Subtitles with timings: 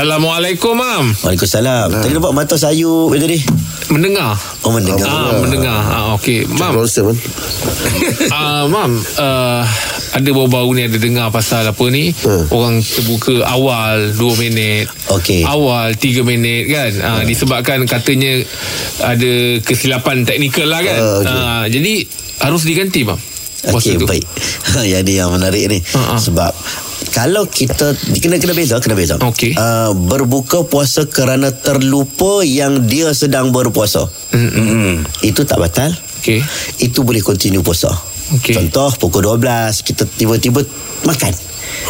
[0.00, 1.92] Assalamualaikum mam Waalaikumsalam.
[1.92, 3.36] Tadi nampak mata sayup tadi.
[3.92, 4.32] Mendengar
[4.64, 5.04] Oh mendengar.
[5.04, 5.76] Ah, mendengar.
[5.76, 6.48] Ah, okey.
[6.56, 7.12] Mam, Ronson
[8.32, 9.60] ah, mam, uh,
[10.16, 12.16] ada baru-baru ni ada dengar pasal apa ni?
[12.16, 12.48] Hmm.
[12.48, 14.88] Orang terbuka awal 2 minit.
[15.12, 15.44] Okey.
[15.44, 16.92] Awal 3 minit kan.
[17.04, 18.40] Ah, disebabkan katanya
[19.04, 20.96] ada kesilapan teknikal lah kan.
[20.96, 21.36] Ah, okey.
[21.44, 21.94] Ah, jadi
[22.40, 23.20] harus diganti mam.
[23.68, 24.24] Okey baik.
[24.96, 25.84] Yang ni yang menarik ni.
[25.92, 26.16] Ha, ha.
[26.16, 26.56] Sebab
[27.20, 27.92] kalau kita
[28.24, 29.20] kena kena beza kena beza.
[29.20, 29.52] Okey.
[29.52, 34.08] Uh, berbuka puasa kerana terlupa yang dia sedang berpuasa.
[34.32, 35.04] Mm-mm.
[35.20, 35.92] Itu tak batal.
[36.24, 36.40] Okey.
[36.80, 37.92] Itu boleh continue puasa.
[38.40, 38.56] Okey.
[38.56, 40.64] Contoh pukul 12 kita tiba-tiba
[41.04, 41.36] makan.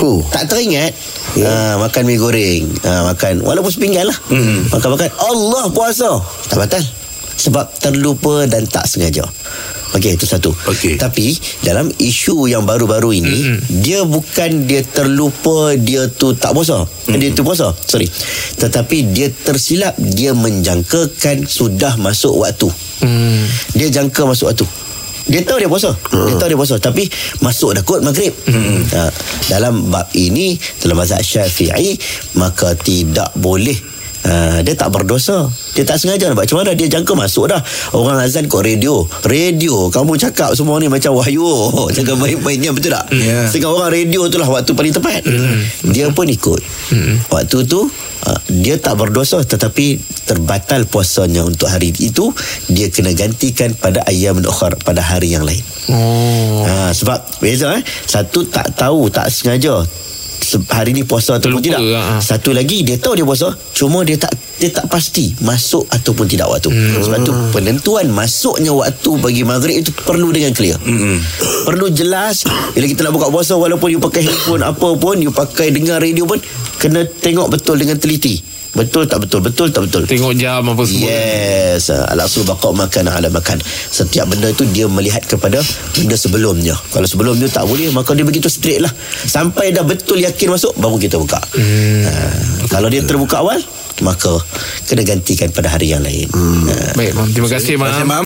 [0.03, 0.21] Huh.
[0.29, 0.93] Tak teringat
[1.41, 1.75] yeah.
[1.75, 4.77] uh, Makan mi goreng uh, Makan Walaupun sepinggan lah mm.
[4.77, 6.21] Makan-makan Allah puasa
[6.53, 6.85] Tak batal
[7.41, 9.25] Sebab terlupa dan tak sengaja
[9.91, 10.55] Okey itu satu.
[10.55, 10.95] Okey.
[10.97, 11.35] Tapi
[11.67, 16.87] Dalam isu yang baru-baru ini mm Dia bukan dia terlupa Dia tu tak puasa.
[17.11, 18.07] Mm Dia tu puasa Sorry.
[18.57, 22.71] Tetapi dia tersilap Dia menjangkakan Sudah masuk waktu.
[23.01, 23.49] Hmm.
[23.73, 24.67] dia jangka masuk waktu.
[25.31, 25.91] Dia tahu dia puasa.
[26.11, 26.77] Dia tahu dia puasa.
[26.79, 27.09] Tapi
[27.41, 28.31] Masuk dah kot maghrib.
[28.47, 28.83] Hmm.
[28.95, 29.09] ha,
[29.49, 31.97] Dalam bab ini Dalam mazhab syafi'i
[32.39, 35.49] Maka tidak boleh ha, Dia tak berdosa.
[35.73, 36.45] Dia tak sengaja buat.
[36.45, 37.61] Macam mana dia jangka masuk dah.
[37.91, 39.05] Orang azan kot radio.
[39.23, 41.47] Radio Kamu cakap semua ni macam wahyu.
[41.97, 43.07] Cakap main-mainnya betul tak?
[43.11, 43.47] Ya.
[43.47, 45.23] Setengah orang radio tu lah Waktu paling tepat.
[45.87, 46.61] Dia pun ikut.
[47.29, 47.87] Waktu tu
[48.25, 49.41] ha, Dia tak berdosa.
[49.41, 49.87] Tetapi
[50.23, 52.31] Terbatal puasanya Untuk hari itu
[52.67, 55.59] Dia kena gantikan Pada ayam ukhar Pada hari yang lain.
[55.91, 56.63] Oh.
[56.63, 57.83] ha, Sebab Beza eh?
[57.83, 59.83] Satu tak tahu Tak sengaja.
[59.83, 60.00] Se-
[60.71, 62.19] Hari ni puasa ataupun Terlupa, tidak ha.
[62.19, 66.51] Satu lagi Dia tahu dia puasa Cuma dia tak Dia tak pasti Masuk ataupun tidak
[66.51, 67.05] waktu hmm.
[67.05, 71.19] Sebab tu Penentuan masuknya waktu Bagi maghrib itu Perlu dengan clear hmm.
[71.69, 75.71] Perlu jelas Bila kita nak buka puasa Walaupun you pakai handphone Apa pun You pakai
[75.71, 76.41] dengar radio pun
[76.81, 81.11] Kena tengok betul dengan teliti Betul tak betul Betul tak betul Tengok jam apa semua.
[81.11, 85.59] Yes Al-Asul baqa' makan ala makan Setiap benda tu Dia melihat kepada
[85.99, 88.93] Benda sebelumnya Kalau sebelumnya tak boleh Maka dia begitu straight lah
[89.27, 92.03] Sampai dah betul yakin masuk Baru kita buka hmm.
[92.07, 92.13] ha,
[92.71, 93.59] Kalau dia terbuka awal
[94.07, 94.39] Maka
[94.87, 96.65] Kena gantikan pada hari yang lain hmm.
[96.71, 97.27] ha, Baik, mam.
[97.35, 97.91] Terima kasih, mam.
[98.07, 98.19] Mam